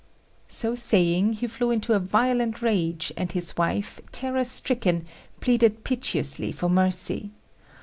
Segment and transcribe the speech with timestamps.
[0.47, 5.05] So saying, he flew into a violent rage, and his wife, terror stricken,
[5.41, 7.29] pleaded piteously for mercy.